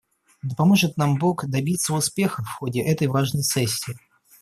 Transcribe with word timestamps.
Да 0.41 0.55
поможет 0.55 0.97
нам 0.97 1.15
Бог 1.19 1.45
добиться 1.45 1.93
успеха 1.93 2.41
в 2.41 2.47
ходе 2.57 2.81
этой 2.81 3.05
важной 3.05 3.43
сессии! 3.43 3.95